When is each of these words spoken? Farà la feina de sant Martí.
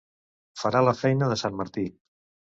Farà 0.61 0.79
la 0.85 0.93
feina 1.01 1.27
de 1.33 1.37
sant 1.41 1.59
Martí. 1.59 1.83